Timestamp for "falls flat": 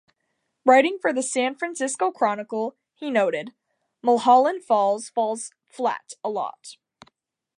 5.09-6.13